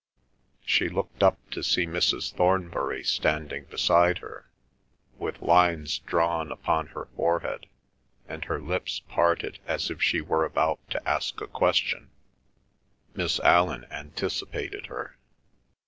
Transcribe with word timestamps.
She 0.65 0.89
looked 0.89 1.21
up 1.21 1.37
to 1.51 1.61
see 1.61 1.85
Mrs. 1.85 2.33
Thornbury 2.33 3.03
standing 3.03 3.65
beside 3.65 4.17
her, 4.17 4.49
with 5.19 5.43
lines 5.43 5.99
drawn 5.99 6.51
upon 6.51 6.87
her 6.87 7.05
forehead, 7.15 7.67
and 8.27 8.43
her 8.45 8.59
lips 8.59 9.03
parted 9.07 9.59
as 9.67 9.91
if 9.91 10.01
she 10.01 10.19
were 10.19 10.43
about 10.43 10.79
to 10.89 11.07
ask 11.07 11.39
a 11.39 11.45
question. 11.45 12.09
Miss 13.13 13.39
Allan 13.41 13.85
anticipated 13.91 14.87
her. 14.87 15.17